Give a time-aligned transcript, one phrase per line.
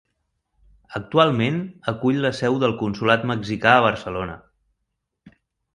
[0.99, 1.59] Actualment
[1.93, 4.41] acull la seu del Consolat Mexicà a Barcelona.